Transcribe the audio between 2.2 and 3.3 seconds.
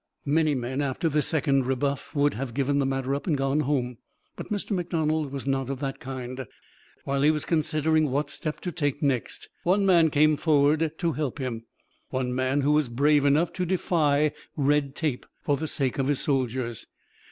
have given the matter up